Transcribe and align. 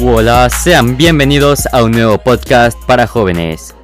Hola, 0.00 0.48
sean 0.48 0.96
bienvenidos 0.96 1.66
a 1.72 1.82
un 1.82 1.90
nuevo 1.90 2.18
podcast 2.18 2.78
para 2.84 3.08
jóvenes. 3.08 3.74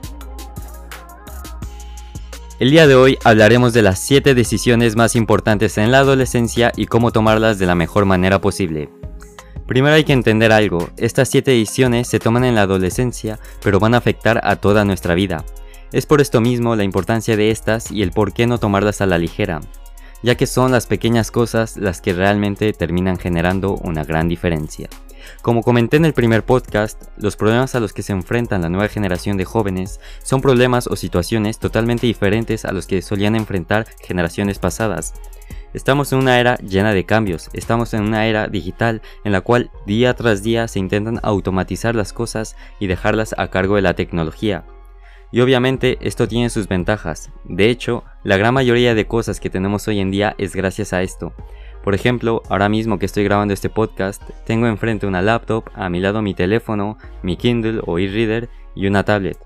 El 2.61 2.71
día 2.71 2.87
de 2.87 2.95
hoy 2.95 3.19
hablaremos 3.25 3.73
de 3.73 3.83
las 3.83 3.99
7 3.99 4.33
decisiones 4.35 4.95
más 4.95 5.17
importantes 5.17 5.77
en 5.77 5.91
la 5.91 5.99
adolescencia 5.99 6.71
y 6.77 6.87
cómo 6.87 7.11
tomarlas 7.11 7.59
de 7.59 7.67
la 7.67 7.75
mejor 7.75 8.05
manera 8.05 8.41
posible. 8.41 8.91
Primero 9.67 9.97
hay 9.97 10.05
que 10.05 10.13
entender 10.13 10.53
algo, 10.53 10.89
estas 10.99 11.29
7 11.31 11.51
decisiones 11.51 12.07
se 12.07 12.21
toman 12.21 12.45
en 12.45 12.55
la 12.55 12.63
adolescencia, 12.63 13.41
pero 13.61 13.81
van 13.81 13.95
a 13.95 13.99
afectar 13.99 14.41
a 14.45 14.55
toda 14.55 14.85
nuestra 14.85 15.15
vida. 15.15 15.45
Es 15.91 16.07
por 16.07 16.21
esto 16.21 16.41
mismo 16.41 16.77
la 16.77 16.85
importancia 16.85 17.37
de 17.37 17.51
estas 17.51 17.91
y 17.91 18.03
el 18.03 18.13
por 18.13 18.33
qué 18.33 18.47
no 18.47 18.59
tomarlas 18.59 19.01
a 19.01 19.07
la 19.07 19.19
ligera, 19.19 19.61
ya 20.23 20.37
que 20.37 20.47
son 20.47 20.71
las 20.71 20.87
pequeñas 20.87 21.33
cosas 21.33 21.77
las 21.77 22.01
que 22.01 22.13
realmente 22.13 22.73
terminan 22.73 23.19
generando 23.19 23.75
una 23.75 24.05
gran 24.05 24.29
diferencia. 24.29 24.89
Como 25.43 25.63
comenté 25.63 25.97
en 25.97 26.05
el 26.05 26.15
primer 26.15 26.45
podcast, 26.45 27.03
los 27.17 27.37
problemas 27.37 27.75
a 27.75 27.81
los 27.81 27.93
que 27.93 28.03
se 28.03 28.13
enfrentan 28.13 28.63
la 28.63 28.69
nueva 28.69 28.89
generación 28.89 29.37
de 29.37 29.45
jóvenes 29.45 30.01
son 30.23 30.41
problemas 30.41 30.87
o 30.87 30.97
situaciones 30.97 31.59
totalmente 31.59 32.07
diferentes 32.07 32.65
a 32.65 32.73
los 32.73 32.87
que 32.87 33.03
solían 33.03 33.37
enfrentar 33.37 33.87
generaciones 34.03 34.59
pasadas. 34.59 35.15
Estamos 35.75 36.13
en 36.13 36.21
una 36.21 36.39
era 36.39 36.57
llena 36.59 36.95
de 36.95 37.05
cambios, 37.05 37.51
estamos 37.53 37.95
en 37.95 38.03
una 38.03 38.27
era 38.27 38.47
digital 38.47 39.03
en 39.25 39.33
la 39.33 39.41
cual 39.41 39.71
día 39.87 40.15
tras 40.15 40.43
día 40.43 40.69
se 40.69 40.79
intentan 40.79 41.19
automatizar 41.25 41.97
las 41.97 42.13
cosas 42.13 42.57
y 42.79 42.87
dejarlas 42.87 43.35
a 43.37 43.49
cargo 43.49 43.75
de 43.75 43.83
la 43.83 43.95
tecnología. 43.95 44.65
Y 45.33 45.41
obviamente 45.41 45.99
esto 46.01 46.29
tiene 46.29 46.49
sus 46.49 46.69
ventajas, 46.69 47.33
de 47.43 47.69
hecho, 47.71 48.05
la 48.23 48.37
gran 48.37 48.55
mayoría 48.55 48.95
de 48.95 49.09
cosas 49.09 49.41
que 49.41 49.51
tenemos 49.51 49.89
hoy 49.89 49.99
en 49.99 50.13
día 50.13 50.37
es 50.39 50.55
gracias 50.55 50.93
a 50.93 51.03
esto. 51.03 51.35
Por 51.85 51.95
ejemplo, 51.95 52.43
ahora 52.49 52.71
mismo 52.71 52.99
que 52.99 53.05
estoy 53.05 53.25
grabando 53.25 53.53
este 53.53 53.69
podcast, 53.69 54.23
tengo 54.47 54.67
enfrente 54.67 55.07
una 55.07 55.21
laptop, 55.21 55.65
a 55.75 55.91
mi 55.91 56.01
lado 56.01 56.23
mi 56.23 56.33
teléfono, 56.33 56.97
mi 57.23 57.37
Kindle 57.37 57.83
o 57.85 57.99
e-reader 57.99 58.49
y 58.75 58.87
una 58.87 59.05
tablet. 59.05 59.37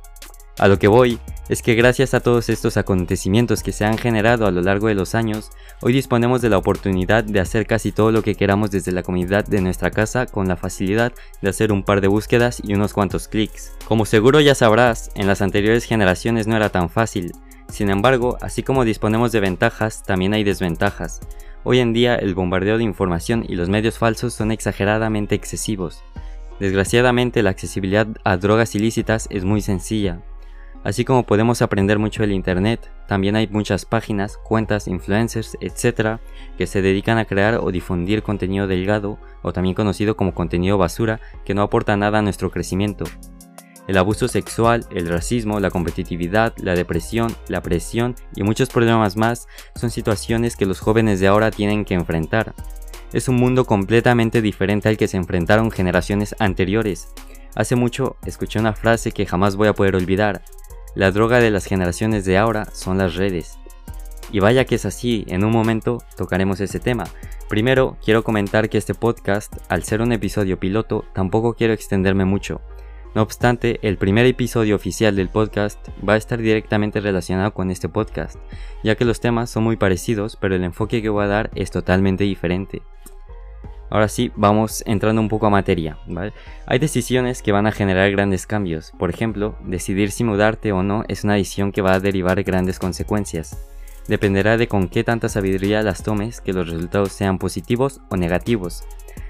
A 0.57 0.69
lo 0.69 0.79
que 0.79 0.87
voy 0.87 1.19
es 1.49 1.63
que 1.63 1.75
gracias 1.75 2.15
a 2.15 2.21
todos 2.21 2.49
estos 2.49 2.77
acontecimientos 2.77 3.65
que 3.65 3.73
se 3.73 3.85
han 3.85 3.99
generado 3.99 4.47
a 4.47 4.53
lo 4.53 4.61
largo 4.61 4.87
de 4.87 4.95
los 4.95 5.17
años, 5.17 5.51
hoy 5.83 5.93
disponemos 5.93 6.41
de 6.41 6.49
la 6.49 6.59
oportunidad 6.59 7.25
de 7.25 7.41
hacer 7.41 7.67
casi 7.67 7.91
todo 7.91 8.13
lo 8.13 8.23
que 8.23 8.37
queramos 8.37 8.71
desde 8.71 8.93
la 8.93 9.03
comunidad 9.03 9.45
de 9.45 9.61
nuestra 9.61 9.91
casa 9.91 10.27
con 10.27 10.47
la 10.47 10.57
facilidad 10.57 11.13
de 11.43 11.49
hacer 11.49 11.73
un 11.73 11.83
par 11.83 12.01
de 12.01 12.09
búsquedas 12.09 12.61
y 12.63 12.73
unos 12.73 12.93
cuantos 12.93 13.27
clics. 13.27 13.73
Como 13.85 14.05
seguro 14.05 14.41
ya 14.41 14.55
sabrás, 14.55 15.11
en 15.17 15.27
las 15.27 15.43
anteriores 15.43 15.85
generaciones 15.85 16.47
no 16.47 16.55
era 16.55 16.69
tan 16.69 16.89
fácil. 16.89 17.33
Sin 17.69 17.91
embargo, 17.91 18.39
así 18.41 18.63
como 18.63 18.85
disponemos 18.85 19.33
de 19.33 19.41
ventajas, 19.41 20.05
también 20.05 20.35
hay 20.35 20.45
desventajas. 20.45 21.21
Hoy 21.65 21.81
en 21.81 21.93
día 21.93 22.15
el 22.15 22.35
bombardeo 22.35 22.79
de 22.79 22.85
información 22.85 23.45
y 23.49 23.57
los 23.57 23.69
medios 23.69 23.99
falsos 23.99 24.33
son 24.33 24.53
exageradamente 24.53 25.35
excesivos. 25.35 26.03
Desgraciadamente 26.61 27.43
la 27.43 27.51
accesibilidad 27.51 28.07
a 28.25 28.37
drogas 28.37 28.75
ilícitas 28.75 29.27
es 29.31 29.45
muy 29.45 29.61
sencilla. 29.61 30.23
Así 30.85 31.05
como 31.05 31.25
podemos 31.25 31.61
aprender 31.61 31.99
mucho 31.99 32.23
del 32.23 32.33
Internet, 32.33 32.91
también 33.09 33.35
hay 33.35 33.49
muchas 33.49 33.85
páginas, 33.85 34.39
cuentas, 34.39 34.87
influencers, 34.87 35.59
etc. 35.61 36.21
que 36.57 36.69
se 36.69 36.81
dedican 36.81 37.19
a 37.19 37.25
crear 37.25 37.57
o 37.57 37.73
difundir 37.73 38.23
contenido 38.23 38.69
delgado 38.69 39.19
o 39.43 39.53
también 39.53 39.75
conocido 39.75 40.17
como 40.17 40.35
contenido 40.35 40.79
basura 40.79 41.21
que 41.45 41.55
no 41.55 41.63
aporta 41.63 41.97
nada 41.97 42.21
a 42.21 42.23
nuestro 42.23 42.51
crecimiento. 42.53 43.05
El 43.89 43.97
abuso 43.97 44.29
sexual, 44.29 44.85
el 44.91 45.09
racismo, 45.09 45.61
la 45.61 45.71
competitividad, 45.71 46.53
la 46.59 46.75
depresión, 46.75 47.35
la 47.49 47.63
presión 47.63 48.17
y 48.37 48.43
muchos 48.43 48.69
problemas 48.69 49.17
más 49.17 49.49
son 49.75 49.91
situaciones 49.91 50.57
que 50.57 50.67
los 50.67 50.79
jóvenes 50.79 51.21
de 51.21 51.27
ahora 51.27 51.51
tienen 51.51 51.87
que 51.87 51.95
enfrentar. 51.95 52.55
Es 53.15 53.29
un 53.29 53.37
mundo 53.37 53.65
completamente 53.65 54.43
diferente 54.43 54.91
al 54.91 54.99
que 54.99 55.09
se 55.09 55.17
enfrentaron 55.17 55.71
generaciones 55.71 56.37
anteriores. 56.39 57.09
Hace 57.55 57.77
mucho 57.77 58.17
escuché 58.27 58.59
una 58.59 58.75
frase 58.75 59.11
que 59.11 59.25
jamás 59.25 59.57
voy 59.57 59.69
a 59.69 59.75
poder 59.75 59.97
olvidar. 59.97 60.43
La 60.95 61.11
droga 61.11 61.41
de 61.41 61.51
las 61.51 61.65
generaciones 61.65 62.27
de 62.27 62.37
ahora 62.37 62.67
son 62.75 62.99
las 62.99 63.15
redes. 63.15 63.59
Y 64.31 64.41
vaya 64.41 64.67
que 64.67 64.75
es 64.75 64.85
así, 64.85 65.25
en 65.29 65.45
un 65.45 65.53
momento 65.53 66.03
tocaremos 66.15 66.61
ese 66.61 66.79
tema. 66.79 67.05
Primero, 67.49 67.97
quiero 68.05 68.23
comentar 68.23 68.69
que 68.69 68.77
este 68.77 68.93
podcast, 68.93 69.57
al 69.71 69.85
ser 69.85 70.03
un 70.03 70.13
episodio 70.13 70.61
piloto, 70.61 71.07
tampoco 71.15 71.55
quiero 71.55 71.73
extenderme 71.73 72.27
mucho. 72.27 72.61
No 73.19 73.25
obstante, 73.25 73.81
el 73.83 73.99
primer 73.99 74.27
episodio 74.27 74.77
oficial 74.77 75.17
del 75.17 75.29
podcast 75.29 75.89
va 76.09 76.13
a 76.13 76.17
estar 76.17 76.39
directamente 76.39 77.01
relacionado 77.01 77.53
con 77.53 77.73
este 77.73 77.89
podcast, 77.89 78.39
ya 78.85 78.95
que 78.95 79.05
los 79.05 79.19
temas 79.19 79.51
son 79.51 79.65
muy 79.65 79.75
parecidos, 79.75 80.37
pero 80.37 80.55
el 80.55 80.63
enfoque 80.63 81.03
que 81.03 81.09
voy 81.09 81.25
a 81.25 81.27
dar 81.27 81.51
es 81.57 81.73
totalmente 81.73 82.23
diferente. 82.23 82.81
Ahora 83.91 84.07
sí, 84.07 84.31
vamos 84.37 84.85
entrando 84.87 85.21
un 85.21 85.29
poco 85.29 85.49
a 85.49 85.51
materia. 85.51 85.99
Hay 86.67 86.79
decisiones 86.79 87.43
que 87.43 87.51
van 87.51 87.67
a 87.67 87.73
generar 87.73 88.09
grandes 88.13 88.47
cambios. 88.47 88.93
Por 88.97 89.11
ejemplo, 89.11 89.57
decidir 89.65 90.13
si 90.13 90.23
mudarte 90.23 90.71
o 90.71 90.85
no 90.85 91.03
es 91.09 91.25
una 91.25 91.35
decisión 91.35 91.73
que 91.73 91.83
va 91.83 91.95
a 91.95 92.01
derivar 92.01 92.41
grandes 92.45 92.79
consecuencias. 92.79 93.59
Dependerá 94.07 94.57
de 94.57 94.69
con 94.69 94.89
qué 94.89 95.03
tanta 95.03 95.29
sabiduría 95.29 95.83
las 95.83 96.05
tomes 96.05 96.41
que 96.41 96.53
los 96.53 96.71
resultados 96.71 97.11
sean 97.11 97.39
positivos 97.39 98.01
o 98.11 98.17
negativos. 98.17 98.85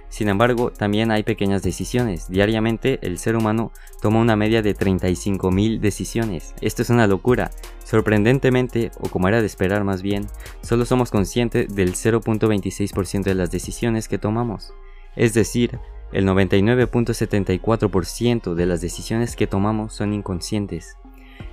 Sin 0.09 0.29
embargo, 0.29 0.71
también 0.71 1.11
hay 1.11 1.23
pequeñas 1.23 1.63
decisiones. 1.63 2.29
Diariamente 2.29 2.99
el 3.03 3.19
ser 3.19 3.37
humano 3.37 3.73
toma 4.01 4.21
una 4.21 4.37
media 4.37 4.63
de 4.63 4.75
35.000 4.75 5.81
decisiones. 5.81 6.55
Esto 6.61 6.83
es 6.83 6.91
una 6.91 7.07
locura. 7.07 7.51
Sorprendentemente, 7.85 8.91
o 9.01 9.09
como 9.09 9.29
era 9.29 9.41
de 9.41 9.47
esperar 9.47 9.85
más 9.85 10.03
bien, 10.03 10.27
solo 10.63 10.85
somos 10.85 11.11
conscientes 11.11 11.75
del 11.75 11.95
0.26% 11.95 13.23
de 13.23 13.35
las 13.35 13.51
decisiones 13.51 14.09
que 14.09 14.19
tomamos. 14.19 14.75
Es 15.15 15.35
decir, 15.35 15.79
el 16.13 16.27
99.74% 16.27 18.55
de 18.55 18.67
las 18.67 18.81
decisiones 18.81 19.37
que 19.37 19.47
tomamos 19.47 19.93
son 19.93 20.15
inconscientes. 20.15 20.97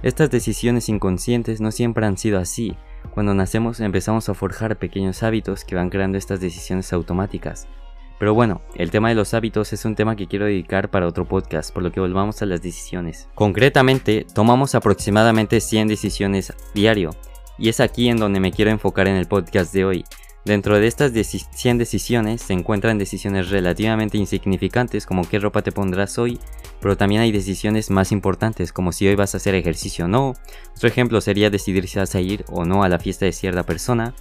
Estas 0.01 0.31
decisiones 0.31 0.87
inconscientes 0.87 1.59
no 1.61 1.72
siempre 1.72 2.05
han 2.05 2.17
sido 2.17 2.39
así. 2.39 2.77
Cuando 3.13 3.33
nacemos 3.33 3.81
empezamos 3.81 4.29
a 4.29 4.33
forjar 4.33 4.77
pequeños 4.77 5.23
hábitos 5.23 5.66
que 5.66 5.75
van 5.75 5.89
creando 5.89 6.17
estas 6.17 6.39
decisiones 6.39 6.93
automáticas. 6.93 7.67
Pero 8.18 8.34
bueno, 8.34 8.62
el 8.76 8.92
tema 8.92 9.09
de 9.09 9.16
los 9.16 9.34
hábitos 9.34 9.74
es 9.74 9.84
un 9.86 9.96
tema 9.96 10.16
que 10.16 10.28
quiero 10.28 10.46
dedicar 10.46 10.90
para 10.90 11.08
otro 11.08 11.26
podcast, 11.26 11.74
por 11.74 11.84
lo 11.84 11.92
que 11.92 12.00
volvamos 12.00 12.42
a 12.42 12.46
las 12.46 12.62
decisiones. 12.62 13.28
Concretamente, 13.36 14.26
tomamos 14.34 14.74
aproximadamente 14.76 15.59
100 15.59 15.90
decisiones 15.90 16.53
diario, 16.74 17.12
y 17.58 17.70
es 17.70 17.80
aquí 17.80 18.09
en 18.09 18.18
donde 18.18 18.40
me 18.40 18.52
quiero 18.52 18.72
enfocar 18.72 19.08
en 19.08 19.16
el 19.16 19.28
podcast 19.28 19.74
de 19.74 19.86
hoy. 19.86 20.06
Dentro 20.46 20.80
de 20.80 20.86
estas 20.86 21.12
100 21.12 21.80
decisiones 21.80 22.44
se 22.44 22.53
encuentran 22.53 23.00
decisiones 23.00 23.50
relativamente 23.50 24.20
insignificantes 24.20 25.08
como 25.08 25.28
qué 25.28 25.40
ropa 25.40 25.64
te 25.64 25.72
pondrás 25.72 26.20
hoy, 26.20 26.40
pero 26.80 26.96
también 26.96 27.22
hay 27.22 27.32
decisiones 27.32 27.90
más 27.90 28.12
importantes 28.12 28.72
como 28.72 28.92
si 28.92 29.08
hoy 29.08 29.16
vas 29.16 29.34
a 29.34 29.38
hacer 29.38 29.56
ejercicio 29.56 30.06
o 30.06 30.08
no. 30.08 30.36
Otro 30.76 30.88
ejemplo 30.88 31.20
sería 31.20 31.50
decidir 31.50 31.88
si 31.88 31.97
vas 31.97 32.14
a 32.14 32.22
ir 32.22 32.46
o 32.52 32.64
no 32.64 32.84
a 32.84 32.90
la 32.90 33.00
fiesta 33.00 33.26
de 33.26 33.32
cierta 33.32 33.64
persona. 33.64 34.14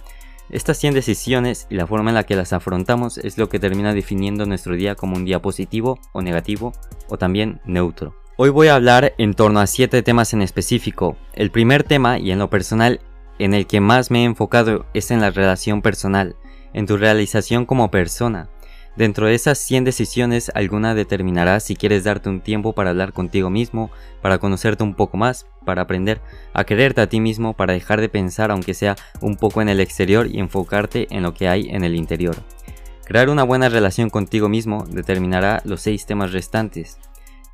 Estas 0.49 0.77
100 0.77 0.93
decisiones 0.93 1.65
y 1.71 1.75
la 1.75 1.87
forma 1.87 2.11
en 2.11 2.15
la 2.15 2.23
que 2.23 2.35
las 2.35 2.53
afrontamos 2.53 3.17
es 3.17 3.37
lo 3.37 3.49
que 3.49 3.59
termina 3.59 3.93
definiendo 3.93 4.45
nuestro 4.45 4.75
día 4.75 4.93
como 4.93 5.15
un 5.15 5.25
día 5.25 5.41
positivo 5.41 5.99
o 6.13 6.21
negativo 6.21 6.71
o 7.09 7.17
también 7.17 7.61
neutro. 7.65 8.15
Hoy 8.37 8.49
voy 8.49 8.67
a 8.67 8.75
hablar 8.75 9.13
en 9.17 9.33
torno 9.33 9.59
a 9.59 9.65
7 9.65 10.03
temas 10.03 10.33
en 10.33 10.43
específico. 10.43 11.17
El 11.33 11.49
primer 11.49 11.83
tema 11.83 12.19
y 12.19 12.31
en 12.31 12.39
lo 12.39 12.49
personal 12.49 13.01
en 13.39 13.53
el 13.53 13.65
que 13.65 13.81
más 13.81 14.11
me 14.11 14.21
he 14.21 14.25
enfocado 14.25 14.85
es 14.93 15.09
en 15.09 15.19
la 15.19 15.31
relación 15.31 15.81
personal, 15.81 16.35
en 16.73 16.85
tu 16.85 16.97
realización 16.97 17.65
como 17.65 17.89
persona. 17.89 18.49
Dentro 18.95 19.27
de 19.27 19.35
esas 19.35 19.57
100 19.57 19.83
decisiones, 19.83 20.49
alguna 20.55 20.95
determinará 20.95 21.59
si 21.59 21.75
quieres 21.75 22.05
darte 22.05 22.29
un 22.29 22.39
tiempo 22.39 22.73
para 22.73 22.91
hablar 22.91 23.11
contigo 23.11 23.49
mismo, 23.49 23.91
para 24.21 24.37
conocerte 24.37 24.83
un 24.83 24.95
poco 24.95 25.17
más, 25.17 25.47
para 25.65 25.81
aprender 25.81 26.21
a 26.53 26.63
quererte 26.63 27.01
a 27.01 27.09
ti 27.09 27.19
mismo, 27.19 27.53
para 27.53 27.73
dejar 27.73 27.99
de 27.99 28.07
pensar 28.07 28.51
aunque 28.51 28.73
sea 28.73 28.95
un 29.19 29.35
poco 29.35 29.61
en 29.61 29.67
el 29.67 29.81
exterior 29.81 30.27
y 30.27 30.39
enfocarte 30.39 31.07
en 31.09 31.23
lo 31.23 31.33
que 31.33 31.49
hay 31.49 31.67
en 31.71 31.83
el 31.83 31.93
interior. 31.93 32.37
Crear 33.03 33.29
una 33.29 33.43
buena 33.43 33.67
relación 33.67 34.09
contigo 34.09 34.47
mismo 34.47 34.85
determinará 34.89 35.61
los 35.65 35.81
6 35.81 36.05
temas 36.05 36.31
restantes 36.31 36.97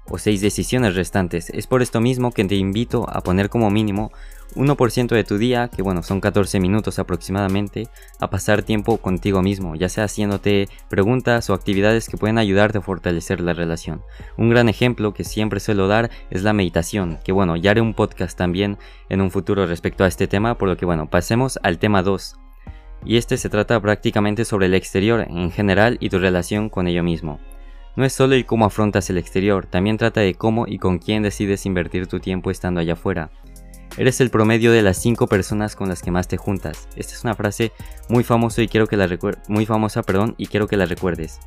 o 0.08 0.20
6 0.20 0.42
decisiones 0.42 0.96
restantes. 0.96 1.50
Es 1.50 1.66
por 1.66 1.82
esto 1.82 2.02
mismo 2.02 2.32
que 2.32 2.46
te 2.46 2.56
invito 2.56 3.10
a 3.10 3.22
poner 3.22 3.50
como 3.50 3.72
mínimo 3.72 4.12
1% 4.56 5.07
de 5.07 5.24
tu 5.24 5.38
día, 5.38 5.69
que 5.69 5.81
bueno, 5.81 6.03
son 6.03 6.19
14 6.19 6.59
minutos 6.59 7.00
aproximadamente, 7.00 7.88
a 8.19 8.30
pasar 8.30 8.63
tiempo 8.63 8.98
contigo 8.98 9.42
mismo, 9.42 9.75
ya 9.75 9.89
sea 9.89 10.06
haciéndote 10.06 10.68
preguntas 10.89 11.50
o 11.50 11.53
actividades 11.53 12.09
que 12.09 12.18
pueden 12.18 12.38
ayudarte 12.38 12.80
a 12.80 12.81
fortalecer 12.81 13.42
la 13.42 13.53
relación. 13.53 14.01
Un 14.38 14.50
gran 14.50 14.69
ejemplo 14.69 15.13
que 15.13 15.24
siempre 15.24 15.59
suelo 15.59 15.88
dar 15.88 16.09
es 16.30 16.44
la 16.44 16.53
meditación, 16.53 17.19
que 17.24 17.31
bueno, 17.31 17.56
ya 17.56 17.71
haré 17.71 17.81
un 17.81 17.94
podcast 17.94 18.38
también 18.38 18.77
en 19.09 19.21
un 19.21 19.31
futuro 19.31 19.65
respecto 19.65 20.03
a 20.03 20.07
este 20.07 20.27
tema, 20.27 20.57
por 20.57 20.68
lo 20.68 20.77
que 20.77 20.86
bueno, 20.86 21.09
pasemos 21.09 21.59
al 21.63 21.80
tema 21.80 22.03
2. 22.03 22.36
Y 23.03 23.18
este 23.18 23.38
se 23.38 23.50
trata 23.50 23.80
prácticamente 23.81 24.45
sobre 24.45 24.68
el 24.68 24.75
exterior 24.75 25.21
en 25.21 25.51
general 25.51 25.98
y 26.00 26.09
tu 26.09 26.19
relación 26.19 26.69
con 26.69 26.88
ello 26.88 27.03
mismo. 27.03 27.39
No 27.95 28.06
es 28.06 28.13
solo 28.13 28.36
el 28.36 28.45
cómo 28.45 28.65
afrontas 28.65 29.09
el 29.09 29.18
exterior, 29.18 29.65
también 29.65 29.98
trata 29.98 30.21
de 30.21 30.36
cómo 30.36 30.65
y 30.65 30.77
con 30.77 30.98
quién 31.00 31.24
decides 31.24 31.65
invertir 31.65 32.07
tu 32.07 32.19
tiempo 32.19 32.50
estando 32.50 32.80
allá 32.80 32.94
afuera. 32.94 33.31
Eres 33.98 34.22
el 34.22 34.30
promedio 34.30 34.72
de 34.72 34.82
las 34.82 34.98
5 34.98 35.28
personas 35.28 35.76
con 35.76 35.90
las 35.90 36.02
que 36.02 36.12
más 36.12 36.28
te 36.28 36.38
juntas. 36.38 36.88
Esta 36.96 37.14
es 37.14 37.24
una 37.24 37.36
frase 37.36 37.72
muy 38.08 38.24
famosa 38.24 38.62
y 38.62 38.68
quiero 38.68 38.88
que 38.88 38.98
la 38.98 39.10
muy 39.48 39.66
famosa, 39.66 40.02
perdón, 40.02 40.36
y 40.38 40.48
quiero 40.48 40.68
que 40.68 40.78
la 40.78 40.86
recuerdes. 40.86 41.40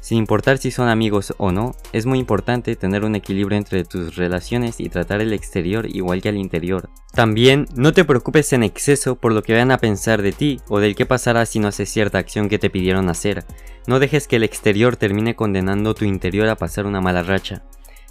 Sin 0.00 0.18
importar 0.18 0.58
si 0.58 0.70
son 0.70 0.88
amigos 0.88 1.34
o 1.38 1.50
no, 1.50 1.74
es 1.92 2.06
muy 2.06 2.18
importante 2.18 2.76
tener 2.76 3.04
un 3.04 3.16
equilibrio 3.16 3.58
entre 3.58 3.84
tus 3.84 4.14
relaciones 4.14 4.78
y 4.78 4.88
tratar 4.88 5.20
el 5.20 5.32
exterior 5.32 5.86
igual 5.88 6.22
que 6.22 6.28
al 6.28 6.36
interior. 6.36 6.90
También 7.12 7.66
no 7.74 7.92
te 7.92 8.04
preocupes 8.04 8.52
en 8.52 8.62
exceso 8.62 9.16
por 9.16 9.32
lo 9.32 9.42
que 9.42 9.54
vayan 9.54 9.72
a 9.72 9.78
pensar 9.78 10.22
de 10.22 10.32
ti 10.32 10.60
o 10.68 10.78
del 10.78 10.94
que 10.94 11.06
pasará 11.06 11.44
si 11.46 11.58
no 11.58 11.68
haces 11.68 11.88
cierta 11.88 12.18
acción 12.18 12.48
que 12.48 12.58
te 12.58 12.70
pidieron 12.70 13.08
hacer. 13.08 13.44
No 13.88 13.98
dejes 13.98 14.28
que 14.28 14.36
el 14.36 14.44
exterior 14.44 14.96
termine 14.96 15.34
condenando 15.34 15.94
tu 15.94 16.04
interior 16.04 16.48
a 16.48 16.56
pasar 16.56 16.86
una 16.86 17.00
mala 17.00 17.22
racha. 17.22 17.64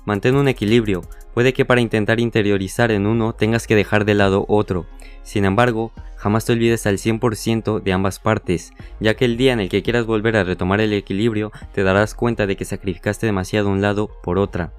Mantén 0.06 0.36
un 0.36 0.48
equilibrio, 0.48 1.02
puede 1.36 1.54
que 1.54 1.66
para 1.66 1.82
intentar 1.82 2.20
interiorizar 2.20 2.90
en 2.90 3.06
uno 3.06 3.34
tengas 3.34 3.68
que 3.68 3.76
dejar 3.76 4.06
de 4.06 4.16
lado 4.16 4.46
otro. 4.48 4.88
Sin 5.22 5.46
embargo, 5.46 5.92
Jamás 6.26 6.44
te 6.44 6.54
olvides 6.54 6.88
al 6.88 6.98
100% 6.98 7.84
de 7.84 7.94
ambas 7.94 8.18
partes, 8.18 8.74
ya 9.00 9.14
que 9.14 9.26
el 9.26 9.38
día 9.38 9.54
en 9.54 9.60
el 9.60 9.70
que 9.70 9.84
quieras 9.84 10.08
volver 10.08 10.38
a 10.38 10.44
retomar 10.44 10.82
el 10.82 10.92
equilibrio 10.92 11.52
te 11.72 11.84
darás 11.84 12.16
cuenta 12.16 12.48
de 12.48 12.56
que 12.56 12.66
sacrificaste 12.66 13.28
demasiado 13.28 13.70
un 13.70 13.80
lado 13.80 14.10
por 14.24 14.40
otra. 14.40 14.74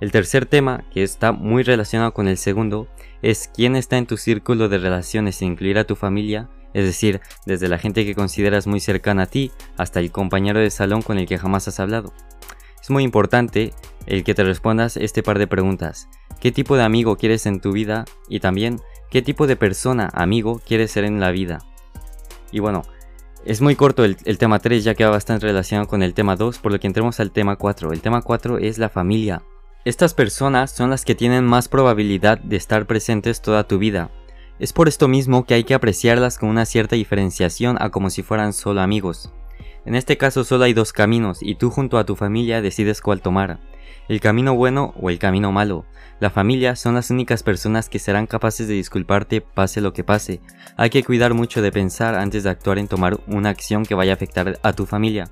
El 0.00 0.10
tercer 0.10 0.44
tema, 0.44 0.82
que 0.90 1.04
está 1.04 1.30
muy 1.30 1.62
relacionado 1.62 2.12
con 2.12 2.26
el 2.26 2.36
segundo, 2.36 2.88
es 3.22 3.48
quién 3.54 3.76
está 3.76 3.96
en 3.96 4.06
tu 4.06 4.16
círculo 4.16 4.68
de 4.68 4.78
relaciones 4.78 5.40
e 5.40 5.44
incluir 5.44 5.78
a 5.78 5.84
tu 5.84 5.94
familia, 5.94 6.48
es 6.74 6.84
decir, 6.84 7.20
desde 7.46 7.68
la 7.68 7.78
gente 7.78 8.04
que 8.04 8.16
consideras 8.16 8.66
muy 8.66 8.80
cercana 8.80 9.22
a 9.22 9.26
ti 9.26 9.52
hasta 9.76 10.00
el 10.00 10.10
compañero 10.10 10.58
de 10.58 10.70
salón 10.70 11.02
con 11.02 11.16
el 11.16 11.28
que 11.28 11.38
jamás 11.38 11.68
has 11.68 11.78
hablado. 11.78 12.12
Es 12.82 12.90
muy 12.90 13.04
importante 13.04 13.72
el 14.06 14.24
que 14.24 14.34
te 14.34 14.44
respondas 14.44 14.96
este 14.96 15.22
par 15.22 15.38
de 15.38 15.46
preguntas. 15.46 16.08
¿Qué 16.40 16.52
tipo 16.52 16.76
de 16.76 16.82
amigo 16.82 17.16
quieres 17.16 17.46
en 17.46 17.60
tu 17.60 17.72
vida? 17.72 18.04
Y 18.28 18.40
también, 18.40 18.80
¿Qué 19.12 19.20
tipo 19.20 19.46
de 19.46 19.56
persona, 19.56 20.08
amigo, 20.14 20.62
quieres 20.66 20.90
ser 20.90 21.04
en 21.04 21.20
la 21.20 21.32
vida? 21.32 21.58
Y 22.50 22.60
bueno, 22.60 22.80
es 23.44 23.60
muy 23.60 23.76
corto 23.76 24.06
el, 24.06 24.16
tema 24.38 24.58
3 24.58 24.84
ya 24.84 24.94
que 24.94 25.04
va 25.04 25.10
bastante 25.10 25.46
relacionado 25.46 25.86
con 25.86 26.02
el 26.02 26.14
tema 26.14 26.34
2, 26.34 26.60
por 26.60 26.72
lo 26.72 26.80
que 26.80 26.86
entremos 26.86 27.20
al 27.20 27.30
tema 27.30 27.56
4. 27.56 27.92
El 27.92 28.00
tema 28.00 28.22
4 28.22 28.56
es 28.56 28.78
la 28.78 28.88
familia. 28.88 29.42
Estas 29.84 30.14
personas 30.14 30.70
son 30.70 30.88
las 30.88 31.04
que 31.04 31.14
tienen 31.14 31.44
más 31.44 31.68
probabilidad 31.68 32.38
de 32.38 32.56
estar 32.56 32.86
presentes 32.86 33.42
toda 33.42 33.68
tu 33.68 33.76
vida. 33.76 34.10
Es 34.58 34.72
por 34.72 34.88
esto 34.88 35.08
mismo 35.08 35.44
que 35.44 35.52
hay 35.52 35.64
que 35.64 35.74
apreciarlas 35.74 36.38
con 36.38 36.48
una 36.48 36.64
cierta 36.64 36.96
diferenciación 36.96 37.76
a 37.80 37.90
como 37.90 38.08
si 38.08 38.22
fueran 38.22 38.54
solo 38.54 38.80
amigos. 38.80 39.30
En 39.84 39.94
este 39.94 40.16
caso 40.16 40.42
solo 40.42 40.64
hay 40.64 40.72
dos 40.72 40.94
caminos 40.94 41.42
y 41.42 41.56
tú 41.56 41.68
junto 41.68 41.98
a 41.98 42.06
tu 42.06 42.16
familia 42.16 42.62
decides 42.62 43.02
cuál 43.02 43.20
tomar 43.20 43.60
el 44.08 44.20
camino 44.20 44.54
bueno 44.54 44.94
o 45.00 45.10
el 45.10 45.18
camino 45.18 45.52
malo. 45.52 45.84
La 46.20 46.30
familia 46.30 46.76
son 46.76 46.94
las 46.94 47.10
únicas 47.10 47.42
personas 47.42 47.88
que 47.88 47.98
serán 47.98 48.26
capaces 48.26 48.68
de 48.68 48.74
disculparte 48.74 49.40
pase 49.40 49.80
lo 49.80 49.92
que 49.92 50.04
pase. 50.04 50.40
Hay 50.76 50.90
que 50.90 51.02
cuidar 51.02 51.34
mucho 51.34 51.62
de 51.62 51.72
pensar 51.72 52.14
antes 52.14 52.44
de 52.44 52.50
actuar 52.50 52.78
en 52.78 52.88
tomar 52.88 53.20
una 53.26 53.48
acción 53.48 53.84
que 53.84 53.94
vaya 53.94 54.12
a 54.12 54.14
afectar 54.14 54.58
a 54.62 54.72
tu 54.72 54.86
familia. 54.86 55.30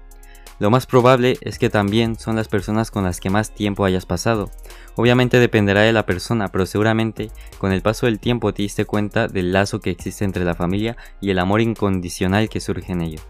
Lo 0.60 0.68
más 0.68 0.84
probable 0.84 1.38
es 1.40 1.58
que 1.58 1.70
también 1.70 2.18
son 2.18 2.36
las 2.36 2.48
personas 2.48 2.90
con 2.90 3.04
las 3.04 3.18
que 3.18 3.30
más 3.30 3.54
tiempo 3.54 3.86
hayas 3.86 4.04
pasado. 4.04 4.50
Obviamente 4.94 5.38
dependerá 5.38 5.80
de 5.80 5.92
la 5.94 6.04
persona, 6.04 6.48
pero 6.48 6.66
seguramente 6.66 7.30
con 7.56 7.72
el 7.72 7.80
paso 7.80 8.04
del 8.04 8.20
tiempo 8.20 8.52
te 8.52 8.62
diste 8.62 8.84
cuenta 8.84 9.26
del 9.26 9.52
lazo 9.52 9.80
que 9.80 9.88
existe 9.88 10.24
entre 10.26 10.44
la 10.44 10.54
familia 10.54 10.98
y 11.18 11.30
el 11.30 11.38
amor 11.38 11.62
incondicional 11.62 12.50
que 12.50 12.60
surge 12.60 12.92
en 12.92 13.00
ello. 13.00 13.20